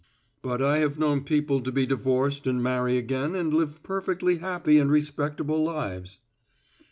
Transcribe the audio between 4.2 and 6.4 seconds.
happy and respectable lives."